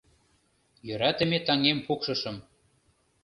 [0.87, 2.37] Йӧратыме таҥем пукшышым.